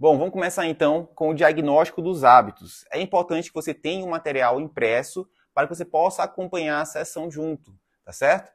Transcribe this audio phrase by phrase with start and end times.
[0.00, 2.86] Bom, vamos começar então com o diagnóstico dos hábitos.
[2.90, 7.30] É importante que você tenha um material impresso para que você possa acompanhar a sessão
[7.30, 8.50] junto, tá certo?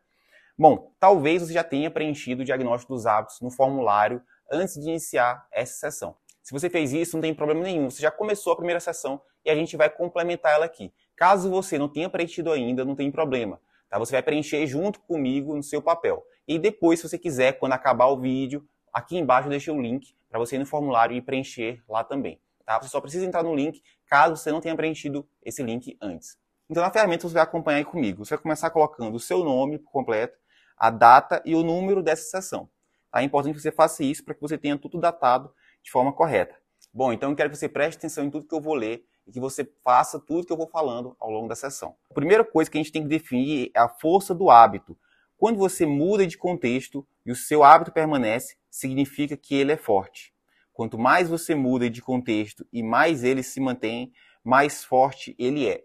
[0.57, 5.45] Bom, talvez você já tenha preenchido o diagnóstico dos hábitos no formulário antes de iniciar
[5.51, 6.15] essa sessão.
[6.41, 7.91] Se você fez isso, não tem problema nenhum.
[7.91, 10.91] Você já começou a primeira sessão e a gente vai complementar ela aqui.
[11.15, 13.61] Caso você não tenha preenchido ainda, não tem problema.
[13.87, 13.99] Tá?
[13.99, 16.25] Você vai preencher junto comigo no seu papel.
[16.47, 20.15] E depois, se você quiser, quando acabar o vídeo, aqui embaixo eu deixei o link
[20.29, 22.39] para você ir no formulário e preencher lá também.
[22.65, 22.81] Tá?
[22.81, 26.37] Você só precisa entrar no link caso você não tenha preenchido esse link antes.
[26.69, 28.23] Então, na ferramenta, você vai acompanhar aí comigo.
[28.25, 30.39] Você vai começar colocando o seu nome completo,
[30.77, 32.69] a data e o número dessa sessão.
[33.11, 33.21] Tá?
[33.21, 36.55] É importante que você faça isso para que você tenha tudo datado de forma correta.
[36.93, 39.31] Bom, então eu quero que você preste atenção em tudo que eu vou ler e
[39.31, 41.95] que você faça tudo que eu vou falando ao longo da sessão.
[42.09, 44.97] A primeira coisa que a gente tem que definir é a força do hábito.
[45.37, 50.33] Quando você muda de contexto e o seu hábito permanece, significa que ele é forte.
[50.71, 54.11] Quanto mais você muda de contexto e mais ele se mantém,
[54.43, 55.81] mais forte ele é.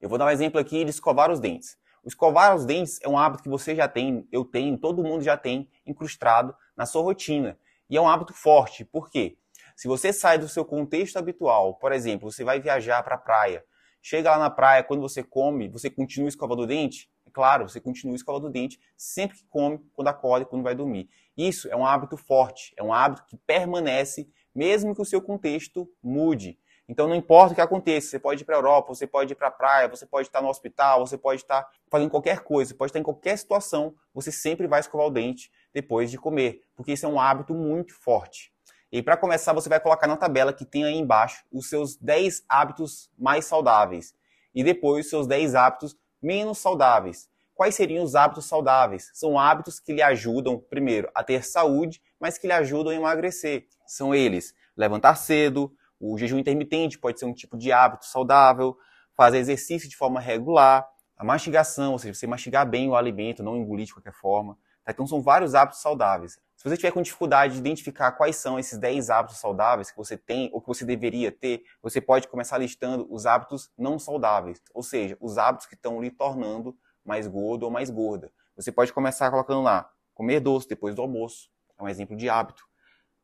[0.00, 1.78] Eu vou dar um exemplo aqui de escovar os dentes.
[2.04, 5.36] Escovar os dentes é um hábito que você já tem, eu tenho, todo mundo já
[5.36, 7.58] tem incrustado na sua rotina.
[7.88, 8.84] E é um hábito forte.
[8.84, 9.38] Por quê?
[9.74, 13.64] Se você sai do seu contexto habitual, por exemplo, você vai viajar para a praia,
[14.02, 17.10] chega lá na praia, quando você come, você continua escovando o dente?
[17.34, 21.10] Claro, você continua escovando o dente sempre que come, quando acorda e quando vai dormir.
[21.36, 25.90] Isso é um hábito forte, é um hábito que permanece mesmo que o seu contexto
[26.00, 26.56] mude.
[26.88, 29.34] Então não importa o que aconteça, você pode ir para a Europa, você pode ir
[29.34, 32.76] para a praia, você pode estar no hospital, você pode estar fazendo qualquer coisa, você
[32.76, 36.92] pode estar em qualquer situação, você sempre vai escovar o dente depois de comer, porque
[36.92, 38.52] isso é um hábito muito forte.
[38.92, 42.44] E para começar, você vai colocar na tabela que tem aí embaixo os seus 10
[42.48, 44.14] hábitos mais saudáveis
[44.54, 47.28] e depois os seus 10 hábitos menos saudáveis.
[47.54, 49.10] Quais seriam os hábitos saudáveis?
[49.12, 53.66] São hábitos que lhe ajudam, primeiro, a ter saúde, mas que lhe ajudam a emagrecer.
[53.86, 58.76] São eles: levantar cedo, o jejum intermitente pode ser um tipo de hábito saudável,
[59.14, 63.56] fazer exercício de forma regular, a mastigação, ou seja, você mastigar bem o alimento, não
[63.56, 64.58] engolir de qualquer forma.
[64.84, 64.92] Tá?
[64.92, 66.38] Então são vários hábitos saudáveis.
[66.56, 70.16] Se você tiver com dificuldade de identificar quais são esses 10 hábitos saudáveis que você
[70.16, 74.82] tem ou que você deveria ter, você pode começar listando os hábitos não saudáveis, ou
[74.82, 78.32] seja, os hábitos que estão lhe tornando mais gordo ou mais gorda.
[78.56, 82.64] Você pode começar colocando lá, comer doce depois do almoço, é um exemplo de hábito.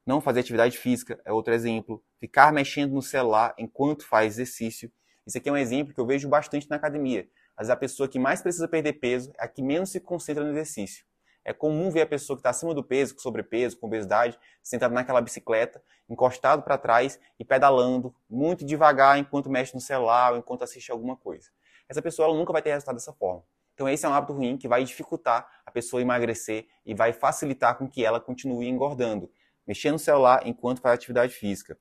[0.04, 2.03] Não fazer atividade física é outro exemplo.
[2.19, 4.91] Ficar mexendo no celular enquanto faz exercício.
[5.27, 7.28] Isso aqui é um exemplo que eu vejo bastante na academia.
[7.56, 10.50] Vezes a pessoa que mais precisa perder peso é a que menos se concentra no
[10.50, 11.04] exercício.
[11.45, 14.95] É comum ver a pessoa que está acima do peso, com sobrepeso, com obesidade, sentada
[14.95, 20.62] naquela bicicleta, encostado para trás e pedalando muito devagar enquanto mexe no celular ou enquanto
[20.62, 21.49] assiste alguma coisa.
[21.89, 23.43] Essa pessoa nunca vai ter resultado dessa forma.
[23.75, 27.78] Então esse é um hábito ruim que vai dificultar a pessoa emagrecer e vai facilitar
[27.78, 29.31] com que ela continue engordando,
[29.67, 31.78] mexendo no celular enquanto faz atividade física.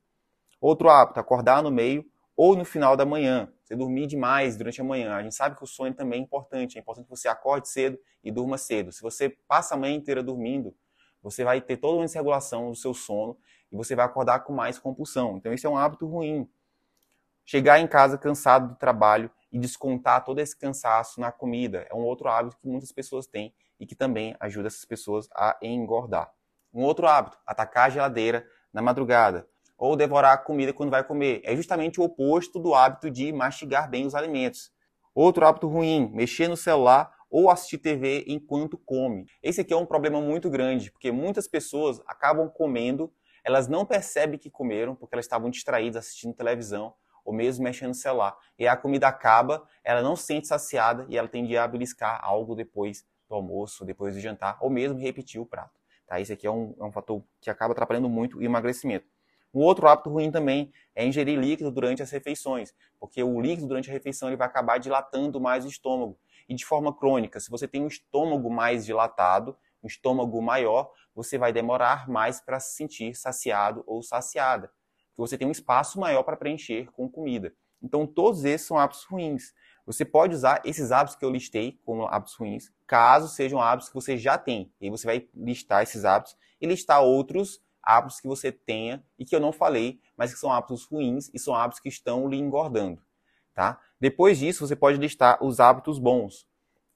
[0.61, 2.05] Outro hábito, acordar no meio
[2.35, 3.51] ou no final da manhã.
[3.69, 5.13] Você dormir demais durante a manhã.
[5.13, 6.75] A gente sabe que o sono também é importante.
[6.75, 8.91] É importante que você acorde cedo e durma cedo.
[8.91, 10.75] Se você passa a manhã inteira dormindo,
[11.21, 13.37] você vai ter toda uma desregulação do seu sono
[13.71, 15.37] e você vai acordar com mais compulsão.
[15.37, 16.49] Então, isso é um hábito ruim.
[17.45, 22.01] Chegar em casa cansado do trabalho e descontar todo esse cansaço na comida é um
[22.01, 26.31] outro hábito que muitas pessoas têm e que também ajuda essas pessoas a engordar.
[26.73, 29.47] Um outro hábito, atacar a geladeira na madrugada
[29.79, 31.41] ou devorar a comida quando vai comer.
[31.43, 34.71] É justamente o oposto do hábito de mastigar bem os alimentos.
[35.15, 39.25] Outro hábito ruim, mexer no celular ou assistir TV enquanto come.
[39.41, 43.11] Esse aqui é um problema muito grande, porque muitas pessoas acabam comendo,
[43.43, 47.95] elas não percebem que comeram, porque elas estavam distraídas assistindo televisão ou mesmo mexendo no
[47.95, 48.35] celular.
[48.57, 52.55] E a comida acaba, ela não se sente saciada e ela tende a beliscar algo
[52.55, 55.79] depois do almoço, depois do jantar, ou mesmo repetir o prato.
[56.07, 56.19] Tá?
[56.19, 59.05] Esse aqui é um, é um fator que acaba atrapalhando muito o emagrecimento.
[59.53, 63.89] Um outro hábito ruim também é ingerir líquido durante as refeições, porque o líquido durante
[63.89, 66.19] a refeição ele vai acabar dilatando mais o estômago.
[66.47, 71.37] E de forma crônica, se você tem um estômago mais dilatado, um estômago maior, você
[71.37, 74.71] vai demorar mais para se sentir saciado ou saciada,
[75.15, 77.53] porque você tem um espaço maior para preencher com comida.
[77.81, 79.53] Então, todos esses são hábitos ruins.
[79.85, 83.95] Você pode usar esses hábitos que eu listei como hábitos ruins, caso sejam hábitos que
[83.95, 84.71] você já tem.
[84.79, 89.25] E aí você vai listar esses hábitos e listar outros hábitos que você tenha e
[89.25, 92.37] que eu não falei, mas que são hábitos ruins e são hábitos que estão lhe
[92.37, 93.01] engordando,
[93.55, 93.79] tá?
[93.99, 96.47] Depois disso, você pode listar os hábitos bons,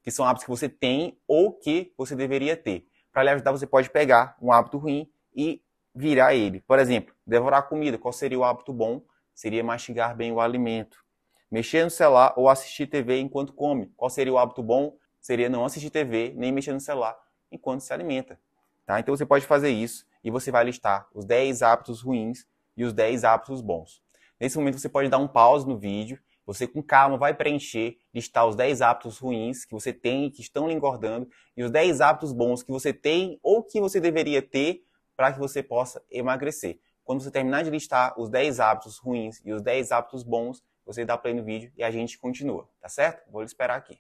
[0.04, 2.88] que são hábitos que você tem ou que você deveria ter.
[3.12, 5.63] Para lhe ajudar, você pode pegar um hábito ruim e
[5.95, 6.62] virar ele.
[6.62, 7.98] Por exemplo, devorar comida.
[7.98, 9.01] Qual seria o hábito bom?
[9.34, 11.04] Seria mastigar bem o alimento.
[11.50, 13.92] Mexer no celular ou assistir TV enquanto come.
[13.96, 14.96] Qual seria o hábito bom?
[15.22, 17.18] Seria não assistir TV nem mexer no celular
[17.51, 18.39] enquanto se alimenta.
[18.86, 19.00] Tá?
[19.00, 22.94] Então você pode fazer isso e você vai listar os 10 hábitos ruins e os
[22.94, 24.02] 10 hábitos bons.
[24.40, 28.46] Nesse momento você pode dar um pause no vídeo, você com calma vai preencher, listar
[28.46, 32.34] os 10 hábitos ruins que você tem, que estão lhe engordando, e os 10 hábitos
[32.34, 34.84] bons que você tem ou que você deveria ter
[35.16, 36.80] para que você possa emagrecer.
[37.04, 41.06] Quando você terminar de listar os 10 hábitos ruins e os 10 hábitos bons, você
[41.06, 43.30] dá play no vídeo e a gente continua, tá certo?
[43.31, 44.00] Vou esperar aqui.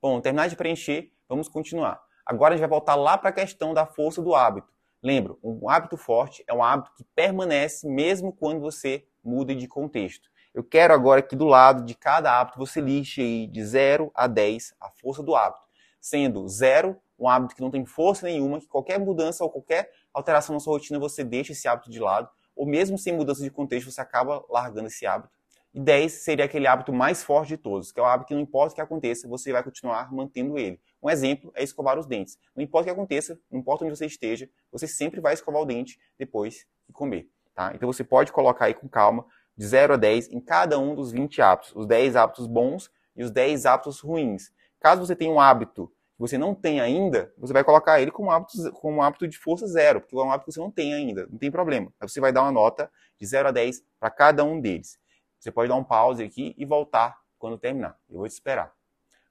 [0.00, 2.02] Bom, terminar de preencher, vamos continuar.
[2.24, 4.75] Agora a gente vai voltar lá para a questão da força do hábito.
[5.02, 10.28] Lembra, um hábito forte é um hábito que permanece mesmo quando você muda de contexto.
[10.54, 14.26] Eu quero agora que do lado de cada hábito você liste aí de 0 a
[14.26, 15.66] 10 a força do hábito.
[16.00, 20.54] Sendo 0 um hábito que não tem força nenhuma, que qualquer mudança ou qualquer alteração
[20.54, 23.90] na sua rotina você deixa esse hábito de lado, ou mesmo sem mudança de contexto
[23.90, 25.34] você acaba largando esse hábito.
[25.74, 28.40] E 10 seria aquele hábito mais forte de todos, que é o hábito que não
[28.40, 30.80] importa o que aconteça, você vai continuar mantendo ele.
[31.06, 32.36] Um exemplo é escovar os dentes.
[32.52, 35.64] Não importa o que aconteça, não importa onde você esteja, você sempre vai escovar o
[35.64, 37.30] dente depois de comer.
[37.54, 37.70] Tá?
[37.72, 39.24] Então você pode colocar aí com calma,
[39.56, 41.72] de 0 a 10, em cada um dos 20 hábitos.
[41.76, 44.50] Os 10 hábitos bons e os 10 hábitos ruins.
[44.80, 45.86] Caso você tenha um hábito
[46.16, 49.64] que você não tem ainda, você vai colocar ele como hábito, como hábito de força
[49.68, 51.92] zero, porque é um hábito que você não tem ainda, não tem problema.
[52.00, 54.98] Aí você vai dar uma nota de 0 a 10 para cada um deles.
[55.38, 57.96] Você pode dar um pause aqui e voltar quando terminar.
[58.10, 58.74] Eu vou te esperar.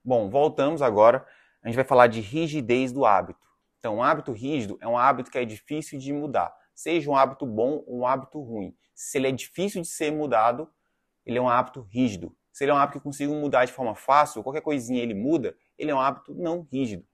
[0.02, 1.26] Bom, voltamos agora.
[1.66, 3.40] A gente vai falar de rigidez do hábito.
[3.80, 7.44] Então, um hábito rígido é um hábito que é difícil de mudar, seja um hábito
[7.44, 8.72] bom ou um hábito ruim.
[8.94, 10.70] Se ele é difícil de ser mudado,
[11.24, 12.32] ele é um hábito rígido.
[12.52, 15.56] Se ele é um hábito que consigo mudar de forma fácil, qualquer coisinha ele muda,
[15.76, 17.04] ele é um hábito não rígido.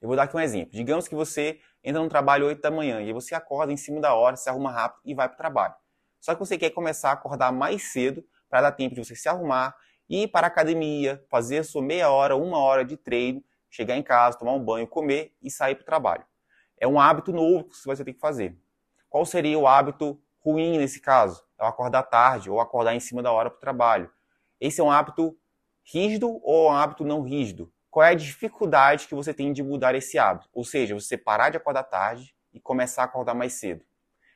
[0.00, 0.70] Eu vou dar aqui um exemplo.
[0.70, 4.14] Digamos que você entra no trabalho 8 da manhã e você acorda em cima da
[4.14, 5.74] hora, se arruma rápido e vai para o trabalho.
[6.20, 9.28] Só que você quer começar a acordar mais cedo para dar tempo de você se
[9.28, 9.74] arrumar,
[10.08, 14.38] ir para a academia, fazer sua meia hora, uma hora de treino, chegar em casa,
[14.38, 16.24] tomar um banho, comer e sair para o trabalho.
[16.78, 18.56] É um hábito novo que você vai ter que fazer.
[19.08, 21.44] Qual seria o hábito ruim nesse caso?
[21.58, 24.10] É o acordar tarde ou acordar em cima da hora para o trabalho.
[24.60, 25.36] Esse é um hábito
[25.84, 27.72] rígido ou um hábito não rígido?
[27.90, 30.48] Qual é a dificuldade que você tem de mudar esse hábito?
[30.52, 33.84] Ou seja, você parar de acordar tarde e começar a acordar mais cedo.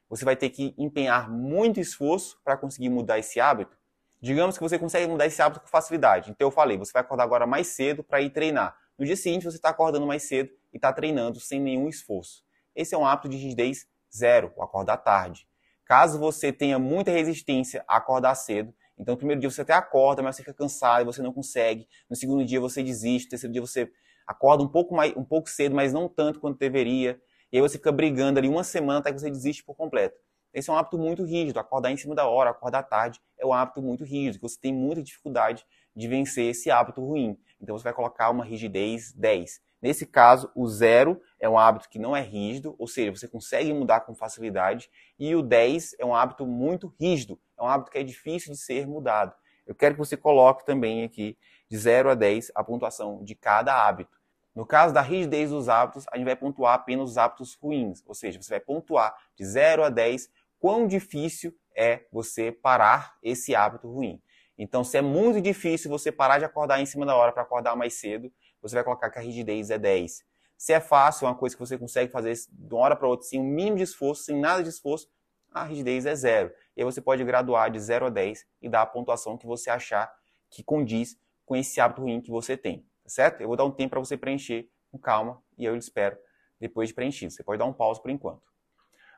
[0.09, 3.77] Você vai ter que empenhar muito esforço para conseguir mudar esse hábito
[4.23, 6.31] Digamos que você consegue mudar esse hábito com facilidade.
[6.31, 8.77] Então eu falei, você vai acordar agora mais cedo para ir treinar.
[9.01, 12.45] No dia seguinte você está acordando mais cedo e está treinando sem nenhum esforço.
[12.77, 15.49] Esse é um hábito de rigidez zero, o acordar tarde.
[15.87, 20.23] Caso você tenha muita resistência a acordar cedo, então no primeiro dia você até acorda,
[20.23, 21.89] mas você fica cansado e você não consegue.
[22.11, 23.91] No segundo dia você desiste, no terceiro dia você
[24.27, 27.19] acorda um pouco, mais, um pouco cedo, mas não tanto quanto deveria.
[27.51, 30.21] E aí você fica brigando ali uma semana até que você desiste por completo.
[30.53, 31.59] Esse é um hábito muito rígido.
[31.59, 34.75] Acordar em cima da hora, acordar tarde é um hábito muito rígido, que você tem
[34.75, 35.65] muita dificuldade
[36.01, 37.39] de vencer esse hábito ruim.
[37.61, 39.61] Então você vai colocar uma rigidez 10.
[39.83, 43.73] Nesse caso, o zero é um hábito que não é rígido, ou seja, você consegue
[43.73, 47.97] mudar com facilidade, e o 10 é um hábito muito rígido, é um hábito que
[47.99, 49.35] é difícil de ser mudado.
[49.67, 51.37] Eu quero que você coloque também aqui
[51.69, 54.19] de 0 a 10 a pontuação de cada hábito.
[54.55, 58.15] No caso da rigidez dos hábitos, a gente vai pontuar apenas os hábitos ruins, ou
[58.15, 63.91] seja, você vai pontuar de 0 a 10 quão difícil é você parar esse hábito
[63.91, 64.21] ruim.
[64.63, 67.75] Então, se é muito difícil você parar de acordar em cima da hora para acordar
[67.75, 68.31] mais cedo,
[68.61, 70.23] você vai colocar que a rigidez é 10.
[70.55, 73.41] Se é fácil, uma coisa que você consegue fazer de uma hora para outra sem
[73.41, 75.09] um mínimo de esforço, sem nada de esforço,
[75.51, 76.53] a rigidez é zero.
[76.77, 79.71] E aí você pode graduar de 0 a 10 e dar a pontuação que você
[79.71, 80.13] achar
[80.51, 82.81] que condiz com esse hábito ruim que você tem.
[83.03, 83.41] Tá certo?
[83.41, 86.19] Eu vou dar um tempo para você preencher com calma e eu espero
[86.61, 87.33] depois de preenchido.
[87.33, 88.43] Você pode dar um pause por enquanto.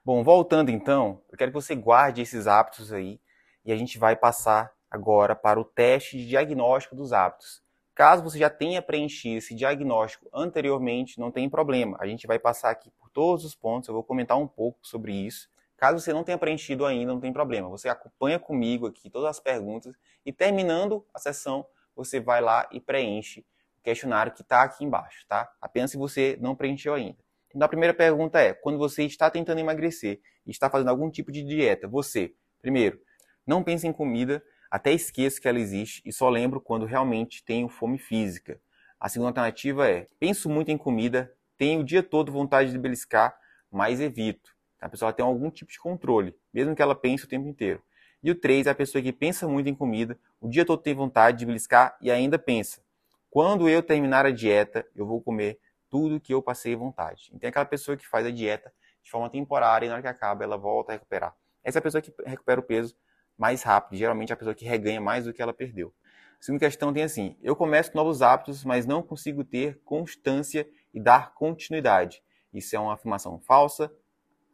[0.05, 3.21] Bom, voltando então, eu quero que você guarde esses hábitos aí
[3.65, 7.63] e a gente vai passar agora para o teste de diagnóstico dos hábitos.
[7.95, 11.97] Caso você já tenha preenchido esse diagnóstico anteriormente, não tem problema.
[11.99, 15.13] A gente vai passar aqui por todos os pontos, eu vou comentar um pouco sobre
[15.15, 15.49] isso.
[15.79, 17.69] Caso você não tenha preenchido ainda, não tem problema.
[17.71, 19.95] Você acompanha comigo aqui todas as perguntas
[20.25, 23.41] e terminando a sessão, você vai lá e preenche
[23.79, 25.51] o questionário que está aqui embaixo, tá?
[25.61, 27.19] Apenas se você não preencheu ainda.
[27.55, 31.33] Então, a primeira pergunta é: quando você está tentando emagrecer e está fazendo algum tipo
[31.33, 33.01] de dieta, você, primeiro,
[33.47, 34.43] não pense em comida,
[34.73, 38.59] até esqueço que ela existe e só lembro quando realmente tenho fome física.
[38.99, 43.39] A segunda alternativa é: penso muito em comida, tenho o dia todo vontade de beliscar,
[43.71, 44.51] mas evito.
[44.81, 47.83] A pessoa tem algum tipo de controle, mesmo que ela pense o tempo inteiro.
[48.23, 50.95] E o 3 é a pessoa que pensa muito em comida, o dia todo tem
[50.95, 52.81] vontade de beliscar e ainda pensa:
[53.29, 55.61] quando eu terminar a dieta, eu vou comer
[55.91, 57.31] tudo que eu passei vontade.
[57.35, 60.09] E tem aquela pessoa que faz a dieta de forma temporária e na hora que
[60.09, 61.37] acaba ela volta a recuperar.
[61.63, 62.97] Essa é a pessoa que recupera o peso
[63.43, 65.93] mais rápido, geralmente é a pessoa que reganha mais do que ela perdeu.
[66.41, 71.01] A segunda questão tem assim: eu começo novos hábitos, mas não consigo ter constância e
[71.01, 72.23] dar continuidade.
[72.55, 73.93] Isso é uma afirmação falsa,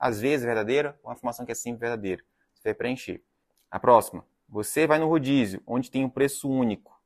[0.01, 2.25] às vezes verdadeira, uma afirmação que é sempre verdadeira.
[2.61, 3.23] até preencher.
[3.71, 4.25] A próxima.
[4.49, 6.99] Você vai no rodízio, onde tem um preço único.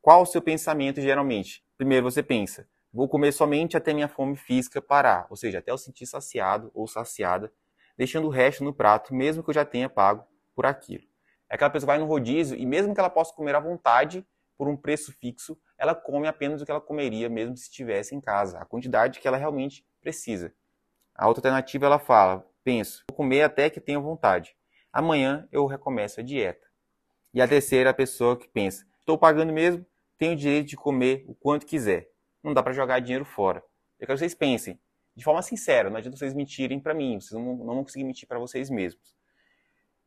[0.00, 1.62] Qual o seu pensamento geralmente?
[1.76, 5.76] Primeiro você pensa, vou comer somente até minha fome física parar, ou seja, até eu
[5.76, 7.52] sentir saciado ou saciada,
[7.94, 10.24] deixando o resto no prato, mesmo que eu já tenha pago
[10.54, 11.09] por aquilo.
[11.50, 14.24] É aquela pessoa que vai no rodízio e mesmo que ela possa comer à vontade,
[14.56, 18.20] por um preço fixo, ela come apenas o que ela comeria mesmo se estivesse em
[18.20, 20.54] casa, a quantidade que ela realmente precisa.
[21.14, 24.54] A outra alternativa ela fala, penso, vou comer até que tenha vontade.
[24.92, 26.66] Amanhã eu recomeço a dieta.
[27.32, 29.86] E a terceira, a pessoa que pensa: estou pagando mesmo,
[30.18, 32.10] tenho o direito de comer o quanto quiser.
[32.42, 33.62] Não dá para jogar dinheiro fora.
[33.98, 34.78] Eu quero que vocês pensem
[35.16, 38.26] de forma sincera, não adianta vocês mentirem para mim, vocês não, não vão conseguir mentir
[38.28, 39.14] para vocês mesmos.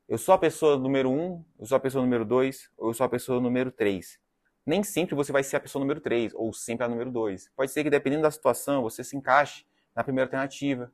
[0.08, 3.06] Eu sou a pessoa número um, eu sou a pessoa número dois, ou eu sou
[3.06, 4.20] a pessoa número três.
[4.66, 7.50] Nem sempre você vai ser a pessoa número três, ou sempre a número dois.
[7.56, 10.92] Pode ser que, dependendo da situação, você se encaixe na primeira alternativa,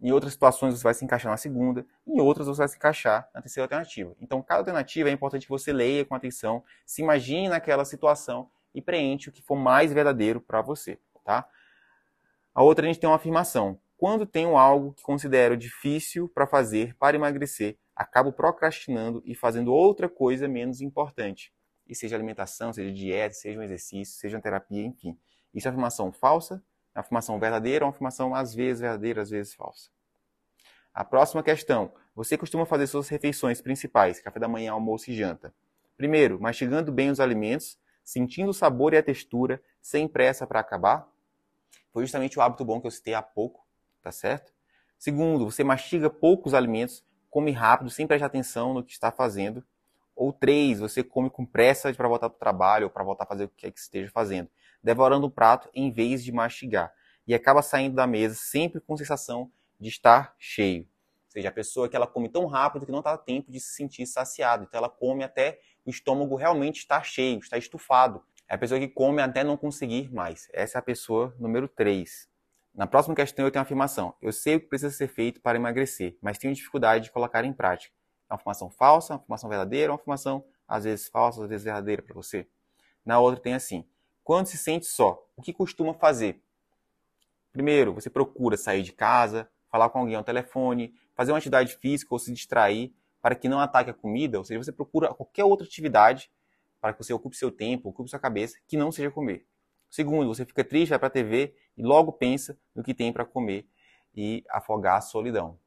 [0.00, 3.28] em outras situações você vai se encaixar na segunda, em outras você vai se encaixar
[3.32, 4.16] na terceira alternativa.
[4.20, 8.82] Então, cada alternativa é importante que você leia com atenção, se imagine naquela situação e
[8.82, 11.46] preenche o que for mais verdadeiro para você, tá?
[12.52, 13.78] A outra a gente tem uma afirmação.
[13.96, 20.08] Quando tenho algo que considero difícil para fazer para emagrecer, acabo procrastinando e fazendo outra
[20.08, 21.52] coisa menos importante.
[21.86, 25.18] E seja alimentação, seja dieta, seja um exercício, seja uma terapia, enfim.
[25.52, 26.62] Isso é afirmação falsa
[26.94, 29.90] a afirmação verdadeira ou uma afirmação às vezes verdadeira, às vezes falsa.
[30.92, 31.92] A próxima questão.
[32.14, 35.54] Você costuma fazer suas refeições principais, café da manhã, almoço e janta.
[35.96, 41.08] Primeiro, mastigando bem os alimentos, sentindo o sabor e a textura, sem pressa para acabar?
[41.92, 43.64] Foi justamente o hábito bom que eu citei há pouco,
[44.02, 44.52] tá certo?
[44.98, 49.64] Segundo, você mastiga poucos alimentos, come rápido, sem prestar atenção no que está fazendo.
[50.14, 53.26] Ou três, você come com pressa para voltar para o trabalho ou para voltar a
[53.26, 54.50] fazer o que é que esteja fazendo
[54.82, 56.92] devorando o prato em vez de mastigar.
[57.26, 60.82] E acaba saindo da mesa sempre com sensação de estar cheio.
[60.82, 63.74] Ou seja, a pessoa que ela come tão rápido que não está tempo de se
[63.74, 64.64] sentir saciado.
[64.64, 68.22] Então ela come até o estômago realmente estar cheio, estar estufado.
[68.48, 70.48] É a pessoa que come até não conseguir mais.
[70.52, 72.28] Essa é a pessoa número 3.
[72.74, 74.14] Na próxima questão eu tenho uma afirmação.
[74.22, 77.52] Eu sei o que precisa ser feito para emagrecer, mas tenho dificuldade de colocar em
[77.52, 77.94] prática.
[78.28, 82.00] É uma afirmação falsa, uma afirmação verdadeira, uma afirmação às vezes falsa, às vezes verdadeira
[82.00, 82.46] para você.
[83.04, 83.84] Na outra tem assim:
[84.22, 86.40] quando se sente só, o que costuma fazer?
[87.52, 92.14] Primeiro, você procura sair de casa, falar com alguém ao telefone, fazer uma atividade física
[92.14, 95.66] ou se distrair para que não ataque a comida, ou seja, você procura qualquer outra
[95.66, 96.30] atividade
[96.80, 99.46] para que você ocupe seu tempo, ocupe sua cabeça, que não seja comer.
[99.90, 103.24] Segundo, você fica triste, vai para a TV e logo pensa no que tem para
[103.24, 103.68] comer
[104.14, 105.58] e afogar a solidão.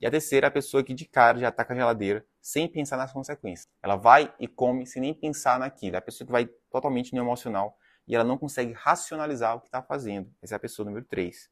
[0.00, 3.12] E a terceira a pessoa que de cara já ataca a geladeira sem pensar nas
[3.12, 3.68] consequências.
[3.82, 5.96] Ela vai e come sem nem pensar naquilo.
[5.96, 9.66] É a pessoa que vai totalmente no emocional e ela não consegue racionalizar o que
[9.66, 10.32] está fazendo.
[10.40, 11.50] Essa é a pessoa número 3.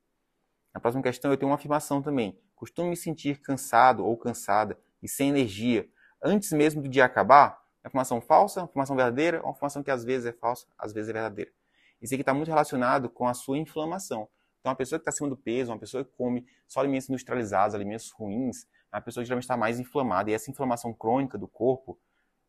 [0.72, 2.38] Na próxima questão, eu tenho uma afirmação também.
[2.54, 5.88] Costumo me sentir cansado ou cansada e sem energia
[6.22, 7.60] antes mesmo do dia acabar?
[7.82, 10.92] É uma afirmação falsa, uma afirmação verdadeira, uma afirmação que às vezes é falsa, às
[10.92, 11.50] vezes é verdadeira.
[12.00, 14.28] Isso aqui está muito relacionado com a sua inflamação.
[14.60, 17.74] Então, uma pessoa que está acima do peso, uma pessoa que come só alimentos industrializados,
[17.74, 20.30] alimentos ruins, uma pessoa geralmente está mais inflamada.
[20.30, 21.98] E essa inflamação crônica do corpo,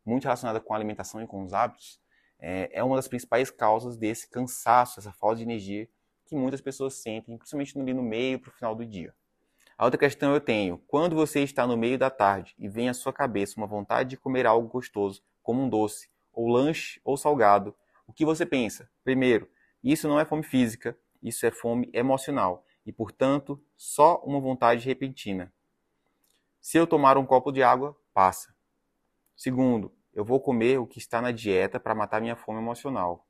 [0.04, 2.00] muito relacionada com a alimentação e com os hábitos,
[2.38, 5.88] é, é uma das principais causas desse cansaço, essa falta de energia
[6.26, 9.14] que muitas pessoas sentem, principalmente ali no meio para o final do dia.
[9.76, 12.94] A outra questão eu tenho: quando você está no meio da tarde e vem à
[12.94, 17.74] sua cabeça uma vontade de comer algo gostoso, como um doce, ou lanche ou salgado,
[18.08, 18.90] o que você pensa?
[19.04, 19.48] Primeiro,
[19.84, 25.52] isso não é fome física, isso é fome emocional e, portanto, só uma vontade repentina.
[26.58, 28.54] Se eu tomar um copo de água, passa.
[29.36, 33.28] Segundo, eu vou comer o que está na dieta para matar minha fome emocional.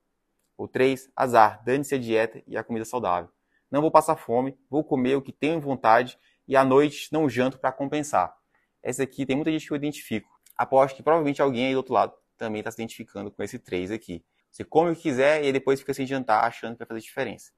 [0.56, 3.30] Ou três, azar, dane-se a dieta e a comida saudável.
[3.70, 7.58] Não vou passar fome, vou comer o que tenho vontade e à noite não janto
[7.58, 8.34] para compensar.
[8.82, 10.30] Essa aqui tem muita gente que eu identifico.
[10.56, 13.90] Aposto que provavelmente alguém aí do outro lado também está se identificando com esse três
[13.90, 14.24] aqui.
[14.58, 17.52] Você come o que quiser e depois fica sem jantar achando que vai fazer diferença.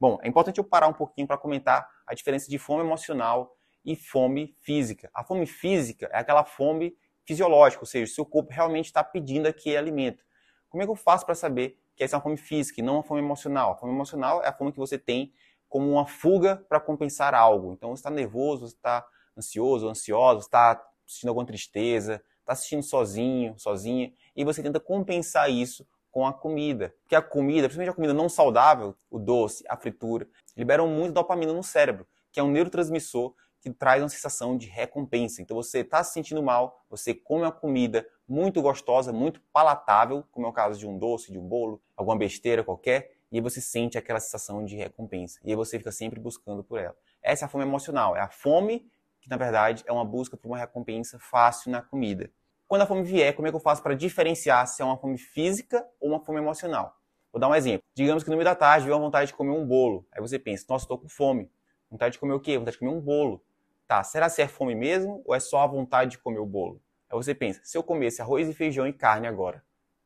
[0.00, 3.94] Bom, é importante eu parar um pouquinho para comentar a diferença de fome emocional e
[3.94, 5.10] fome física.
[5.12, 9.46] A fome física é aquela fome fisiológico, ou seja, o seu corpo realmente está pedindo
[9.46, 10.24] aquele alimento.
[10.70, 12.94] Como é que eu faço para saber que essa é uma fome física e não
[12.94, 13.72] uma fome emocional?
[13.72, 15.34] A fome emocional é a fome que você tem
[15.68, 17.74] como uma fuga para compensar algo.
[17.74, 23.54] Então você está nervoso, você está ansioso, ansiosa, está sentindo alguma tristeza, está assistindo sozinho,
[23.58, 26.94] sozinha, e você tenta compensar isso com a comida.
[27.02, 31.52] Porque a comida, principalmente a comida não saudável, o doce, a fritura, liberam muito dopamina
[31.52, 35.42] no cérebro, que é um neurotransmissor que traz uma sensação de recompensa.
[35.42, 40.46] Então você está se sentindo mal, você come uma comida muito gostosa, muito palatável, como
[40.46, 43.98] é o caso de um doce, de um bolo, alguma besteira qualquer, e você sente
[43.98, 45.38] aquela sensação de recompensa.
[45.44, 46.96] E aí você fica sempre buscando por ela.
[47.22, 50.48] Essa é a fome emocional, é a fome que na verdade é uma busca por
[50.48, 52.30] uma recompensa fácil na comida.
[52.68, 55.16] Quando a fome vier, como é que eu faço para diferenciar se é uma fome
[55.16, 57.00] física ou uma fome emocional?
[57.32, 57.82] Vou dar um exemplo.
[57.94, 60.06] Digamos que no meio da tarde veio a vontade de comer um bolo.
[60.12, 61.50] Aí você pensa, nossa, estou com fome.
[61.90, 62.58] Vontade de comer o quê?
[62.58, 63.42] Vontade de comer um bolo.
[63.86, 66.82] Tá, será se é fome mesmo ou é só a vontade de comer o bolo?
[67.08, 69.64] Aí você pensa, se eu comesse arroz e feijão e carne agora,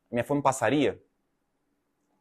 [0.09, 1.03] minha fome passaria?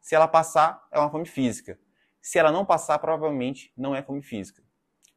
[0.00, 1.78] Se ela passar, é uma fome física.
[2.20, 4.60] Se ela não passar, provavelmente não é fome física.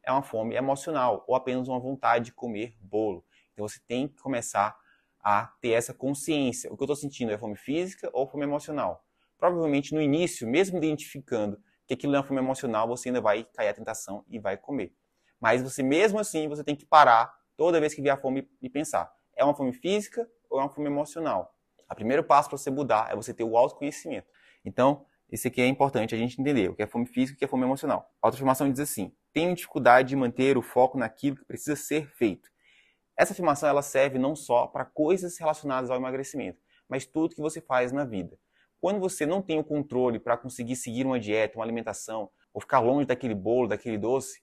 [0.04, 3.26] É uma fome emocional ou apenas uma vontade de comer bolo.
[3.54, 4.78] Então você tem que começar
[5.26, 6.72] a ter essa consciência.
[6.72, 9.04] O que eu estou sentindo é fome física ou fome emocional?
[9.40, 13.70] Provavelmente no início, mesmo identificando que aquilo é uma fome emocional, você ainda vai cair
[13.70, 14.94] a tentação e vai comer.
[15.42, 18.70] Mas você mesmo assim, você tem que parar toda vez que vier a fome e
[18.70, 21.56] pensar: é uma fome física ou é uma fome emocional?
[21.92, 24.28] O primeiro passo para você mudar é você ter o autoconhecimento.
[24.64, 27.40] Então, esse aqui é importante a gente entender o que é fome física e o
[27.40, 28.12] que é fome emocional.
[28.22, 32.48] A autoafirmação diz assim: tenho dificuldade de manter o foco naquilo que precisa ser feito.
[33.18, 37.62] Essa afirmação ela serve não só para coisas relacionadas ao emagrecimento, mas tudo que você
[37.62, 38.38] faz na vida.
[38.80, 42.80] Quando você não tem o controle para conseguir seguir uma dieta, uma alimentação, ou ficar
[42.80, 44.42] longe daquele bolo, daquele doce,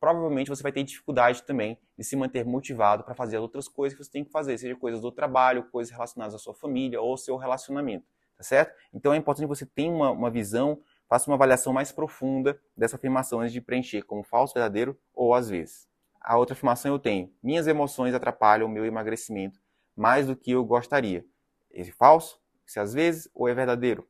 [0.00, 3.96] provavelmente você vai ter dificuldade também de se manter motivado para fazer as outras coisas
[3.96, 7.12] que você tem que fazer, seja coisas do trabalho, coisas relacionadas à sua família ou
[7.12, 8.74] ao seu relacionamento, tá certo?
[8.92, 10.78] Então é importante que você tenha uma, uma visão,
[11.08, 15.48] faça uma avaliação mais profunda dessa afirmação antes de preencher como falso, verdadeiro ou às
[15.48, 15.88] vezes.
[16.24, 19.60] A outra afirmação eu tenho: minhas emoções atrapalham o meu emagrecimento
[19.94, 21.22] mais do que eu gostaria.
[21.70, 22.40] É falso?
[22.64, 24.08] Se às vezes ou é verdadeiro?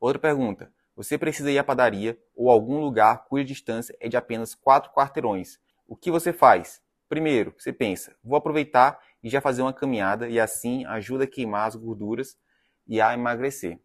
[0.00, 4.52] Outra pergunta: você precisa ir à padaria ou algum lugar cuja distância é de apenas
[4.52, 5.60] quatro quarteirões.
[5.86, 6.82] O que você faz?
[7.08, 11.68] Primeiro, você pensa: vou aproveitar e já fazer uma caminhada e assim ajuda a queimar
[11.68, 12.36] as gorduras
[12.84, 13.78] e a emagrecer.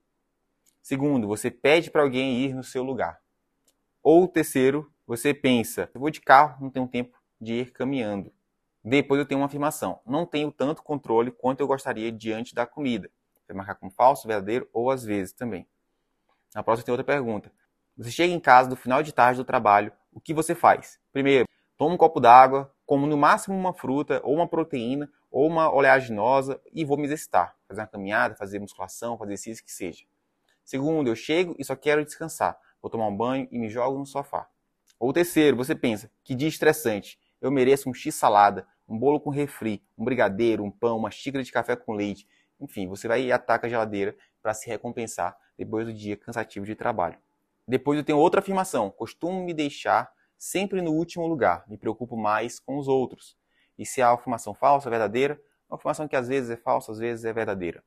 [0.81, 3.21] Segundo, você pede para alguém ir no seu lugar.
[4.01, 8.31] Ou terceiro, você pensa: vou de carro, não tenho tempo de ir caminhando.
[8.83, 9.99] Depois eu tenho uma afirmação.
[10.05, 13.09] Não tenho tanto controle quanto eu gostaria diante da comida.
[13.47, 15.67] Vai marcar como falso, verdadeiro ou às vezes também.
[16.55, 17.51] Na próxima tem outra pergunta.
[17.95, 20.99] Você chega em casa no final de tarde do trabalho, o que você faz?
[21.11, 25.71] Primeiro, toma um copo d'água, como no máximo uma fruta, ou uma proteína, ou uma
[25.71, 27.55] oleaginosa e vou me exercitar.
[27.67, 30.05] Fazer uma caminhada, fazer musculação, fazer exercício que seja.
[30.63, 32.57] Segundo, eu chego e só quero descansar.
[32.81, 34.47] Vou tomar um banho e me jogo no sofá.
[34.99, 39.83] Ou terceiro, você pensa, que dia estressante eu mereço um x-salada, um bolo com refri,
[39.97, 42.25] um brigadeiro, um pão, uma xícara de café com leite.
[42.57, 46.73] Enfim, você vai e ataca a geladeira para se recompensar depois do dia cansativo de
[46.73, 47.17] trabalho.
[47.67, 48.89] Depois eu tenho outra afirmação.
[48.89, 51.65] Costumo me deixar sempre no último lugar.
[51.67, 53.37] Me preocupo mais com os outros.
[53.77, 57.25] E se a afirmação falsa, verdadeira, uma afirmação que às vezes é falsa, às vezes
[57.25, 57.83] é verdadeira.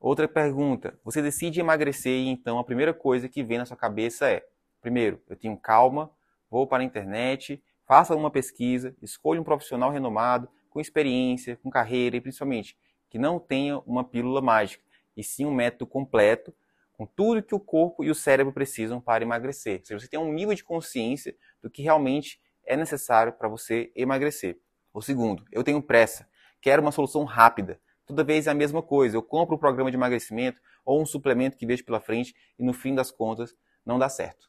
[0.00, 0.98] Outra pergunta.
[1.04, 4.44] Você decide emagrecer e então a primeira coisa que vem na sua cabeça é:
[4.80, 6.10] primeiro, eu tenho calma,
[6.50, 12.16] vou para a internet, Faça uma pesquisa, escolha um profissional renomado, com experiência, com carreira
[12.16, 14.84] e principalmente que não tenha uma pílula mágica,
[15.16, 16.54] e sim um método completo
[16.92, 19.80] com tudo que o corpo e o cérebro precisam para emagrecer.
[19.82, 24.56] Seja, você tem um nível de consciência do que realmente é necessário para você emagrecer.
[24.94, 26.28] O segundo, eu tenho pressa,
[26.60, 27.80] quero uma solução rápida.
[28.06, 31.56] Toda vez é a mesma coisa, eu compro um programa de emagrecimento ou um suplemento
[31.56, 33.52] que vejo pela frente e no fim das contas
[33.84, 34.48] não dá certo.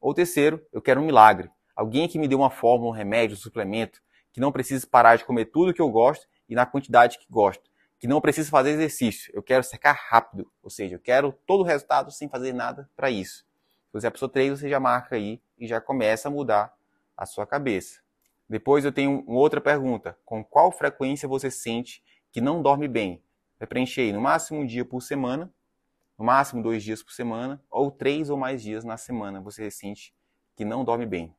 [0.00, 1.50] Ou terceiro, eu quero um milagre.
[1.74, 4.00] Alguém que me dê uma fórmula, um remédio, um suplemento,
[4.32, 7.70] que não precise parar de comer tudo que eu gosto e na quantidade que gosto.
[7.98, 9.30] Que não precise fazer exercício.
[9.34, 10.50] Eu quero secar rápido.
[10.62, 13.44] Ou seja, eu quero todo o resultado sem fazer nada para isso.
[13.86, 16.72] Se você é a pessoa 3, você já marca aí e já começa a mudar
[17.16, 18.00] a sua cabeça.
[18.48, 20.16] Depois eu tenho uma outra pergunta.
[20.24, 22.02] Com qual frequência você sente
[22.32, 23.22] que não dorme bem?
[23.58, 25.52] Vai preencher aí, no máximo um dia por semana,
[26.18, 30.14] no máximo dois dias por semana, ou três ou mais dias na semana você sente
[30.56, 31.34] que não dorme bem.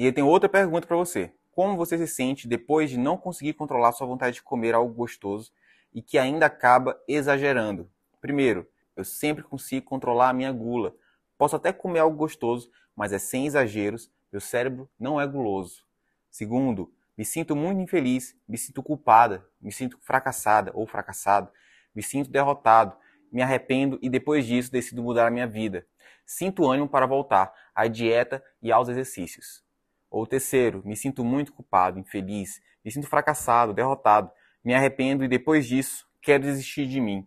[0.00, 1.30] E eu tenho outra pergunta para você.
[1.52, 5.52] Como você se sente depois de não conseguir controlar sua vontade de comer algo gostoso
[5.92, 7.86] e que ainda acaba exagerando?
[8.18, 10.96] Primeiro, eu sempre consigo controlar a minha gula.
[11.36, 14.10] Posso até comer algo gostoso, mas é sem exageros.
[14.32, 15.84] Meu cérebro não é guloso.
[16.30, 21.52] Segundo, me sinto muito infeliz, me sinto culpada, me sinto fracassada ou fracassado,
[21.94, 22.96] me sinto derrotado,
[23.30, 25.86] me arrependo e depois disso decido mudar a minha vida.
[26.24, 29.62] Sinto ânimo para voltar à dieta e aos exercícios.
[30.10, 34.30] Ou terceiro, me sinto muito culpado, infeliz, me sinto fracassado, derrotado,
[34.64, 37.26] me arrependo e depois disso quero desistir de mim.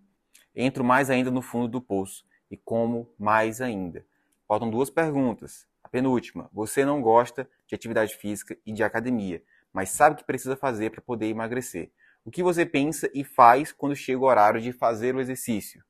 [0.56, 4.06] Entro mais ainda no fundo do poço e como mais ainda.
[4.48, 5.66] Faltam duas perguntas.
[5.84, 9.42] A penúltima, você não gosta de atividade física e de academia,
[9.72, 11.92] mas sabe o que precisa fazer para poder emagrecer.
[12.26, 15.84] O que você pensa e faz quando chega o horário de fazer o exercício?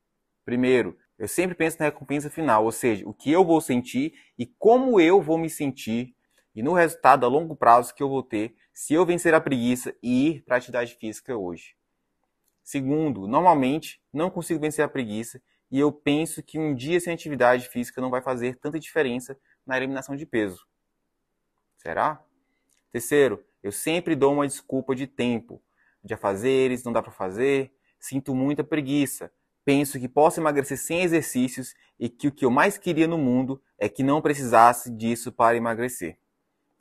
[0.46, 4.46] Primeiro, eu sempre penso na recompensa final, ou seja, o que eu vou sentir e
[4.46, 6.16] como eu vou me sentir
[6.56, 9.96] e no resultado a longo prazo que eu vou ter se eu vencer a preguiça
[10.02, 11.76] e ir para a atividade física hoje.
[12.64, 17.68] Segundo, normalmente não consigo vencer a preguiça e eu penso que um dia sem atividade
[17.68, 20.66] física não vai fazer tanta diferença na eliminação de peso.
[21.78, 22.24] Será?
[22.92, 25.62] Terceiro, eu sempre dou uma desculpa de tempo,
[26.04, 29.32] de afazeres, não dá para fazer, sinto muita preguiça,
[29.66, 33.62] penso que posso emagrecer sem exercícios e que o que eu mais queria no mundo
[33.78, 36.18] é que não precisasse disso para emagrecer.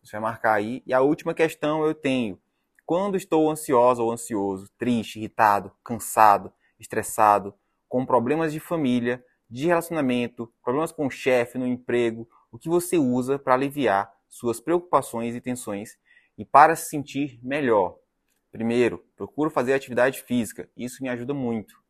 [0.02, 0.82] Você vai marcar aí.
[0.86, 2.38] E a última questão eu tenho.
[2.84, 7.54] Quando estou ansiosa ou ansioso, triste, irritado, cansado, estressado,
[7.88, 12.98] com problemas de família, de relacionamento, problemas com o chefe no emprego, o que você
[12.98, 15.96] usa para aliviar suas preocupações e tensões
[16.36, 17.96] e para se sentir melhor?
[18.50, 20.68] Primeiro, procuro fazer atividade física.
[20.76, 21.82] Isso me ajuda muito.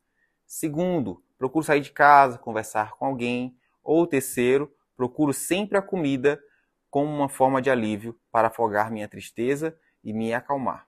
[0.46, 3.56] Segundo, procuro sair de casa, conversar com alguém.
[3.82, 6.40] Ou terceiro, procuro sempre a comida
[6.92, 9.74] como uma forma de alívio para afogar minha tristeza
[10.04, 10.86] e me acalmar.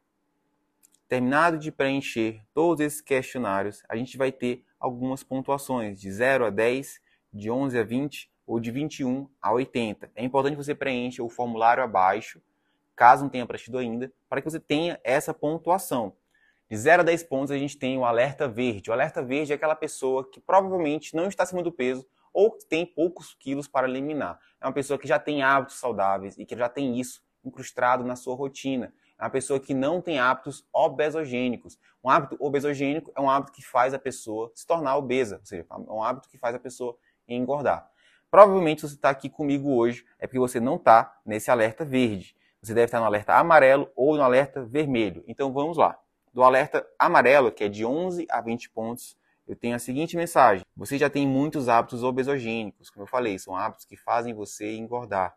[1.09, 6.51] Terminado de preencher todos esses questionários, a gente vai ter algumas pontuações de 0 a
[6.51, 7.01] 10,
[7.33, 10.11] de 11 a 20 ou de 21 a 80.
[10.15, 12.39] É importante que você preencha o formulário abaixo,
[12.95, 16.15] caso não tenha preenchido ainda, para que você tenha essa pontuação.
[16.69, 18.91] De 0 a 10 pontos, a gente tem o alerta verde.
[18.91, 22.85] O alerta verde é aquela pessoa que provavelmente não está acima do peso ou tem
[22.85, 24.39] poucos quilos para eliminar.
[24.61, 28.17] É uma pessoa que já tem hábitos saudáveis e que já tem isso incrustado na
[28.17, 28.93] sua rotina.
[29.19, 31.79] É uma pessoa que não tem hábitos obesogênicos.
[32.03, 35.65] Um hábito obesogênico é um hábito que faz a pessoa se tornar obesa, ou seja,
[35.71, 36.97] é um hábito que faz a pessoa
[37.29, 37.89] engordar.
[38.31, 42.37] Provavelmente você está aqui comigo hoje é porque você não está nesse alerta verde.
[42.61, 45.23] Você deve estar no alerta amarelo ou no alerta vermelho.
[45.29, 45.97] Então vamos lá.
[46.33, 50.65] Do alerta amarelo, que é de 11 a 20 pontos, eu tenho a seguinte mensagem:
[50.77, 55.37] você já tem muitos hábitos obesogênicos, como eu falei, são hábitos que fazem você engordar.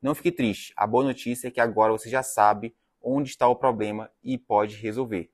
[0.00, 0.72] Não fique triste.
[0.76, 4.76] A boa notícia é que agora você já sabe onde está o problema e pode
[4.76, 5.30] resolver.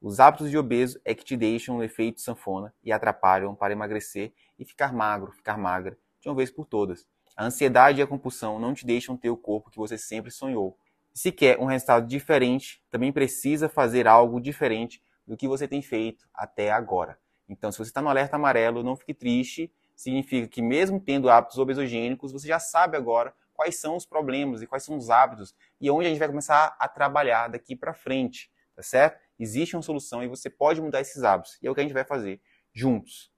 [0.00, 4.32] Os hábitos de obeso é que te deixam no efeito sanfona e atrapalham para emagrecer
[4.58, 7.06] e ficar magro, ficar magra, de uma vez por todas.
[7.36, 10.78] A ansiedade e a compulsão não te deixam ter o corpo que você sempre sonhou.
[11.12, 16.28] Se quer um resultado diferente, também precisa fazer algo diferente do que você tem feito
[16.34, 17.18] até agora.
[17.48, 19.72] Então, se você está no alerta amarelo, não fique triste.
[19.94, 24.66] Significa que, mesmo tendo hábitos obesogênicos, você já sabe agora quais são os problemas e
[24.66, 28.50] quais são os hábitos e onde a gente vai começar a trabalhar daqui para frente,
[28.74, 29.20] tá certo?
[29.38, 31.58] Existe uma solução e você pode mudar esses hábitos.
[31.62, 32.40] E é o que a gente vai fazer
[32.72, 33.32] juntos.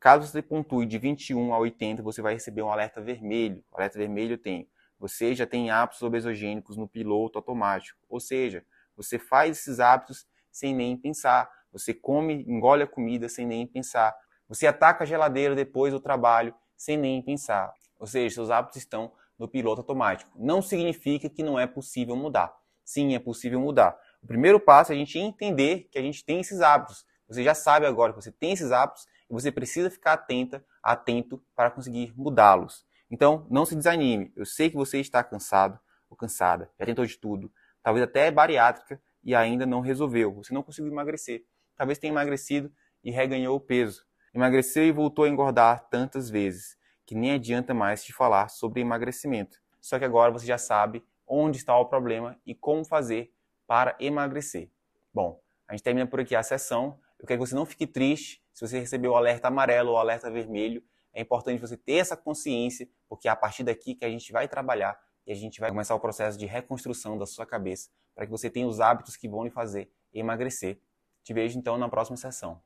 [0.00, 3.62] Caso você pontue de 21 a 80, você vai receber um alerta vermelho.
[3.70, 4.68] O alerta vermelho tem:
[4.98, 7.98] você já tem hábitos obesogênicos no piloto automático.
[8.08, 8.64] Ou seja,
[8.96, 11.50] você faz esses hábitos sem nem pensar.
[11.72, 14.14] Você come, engole a comida sem nem pensar.
[14.48, 17.72] Você ataca a geladeira depois do trabalho sem nem pensar.
[17.98, 20.30] Ou seja, seus hábitos estão no piloto automático.
[20.36, 22.52] Não significa que não é possível mudar.
[22.84, 23.96] Sim, é possível mudar.
[24.22, 27.06] O primeiro passo é a gente entender que a gente tem esses hábitos.
[27.28, 31.42] Você já sabe agora que você tem esses hábitos e você precisa ficar atenta, atento
[31.54, 32.84] para conseguir mudá-los.
[33.10, 34.32] Então, não se desanime.
[34.36, 35.78] Eu sei que você está cansado
[36.08, 37.52] ou cansada, já tentou de tudo,
[37.82, 40.34] talvez até bariátrica e ainda não resolveu.
[40.34, 41.44] Você não conseguiu emagrecer
[41.80, 42.70] talvez tenha emagrecido
[43.02, 44.04] e reganhou o peso.
[44.34, 49.58] Emagreceu e voltou a engordar tantas vezes que nem adianta mais te falar sobre emagrecimento.
[49.80, 53.32] Só que agora você já sabe onde está o problema e como fazer
[53.66, 54.68] para emagrecer.
[55.10, 57.00] Bom, a gente termina por aqui a sessão.
[57.18, 59.98] Eu quero que você não fique triste se você recebeu o alerta amarelo ou o
[59.98, 60.84] alerta vermelho.
[61.14, 64.46] É importante você ter essa consciência, porque é a partir daqui que a gente vai
[64.46, 68.30] trabalhar e a gente vai começar o processo de reconstrução da sua cabeça para que
[68.30, 70.78] você tenha os hábitos que vão lhe fazer emagrecer
[71.30, 72.60] te vejo então na próxima sessão.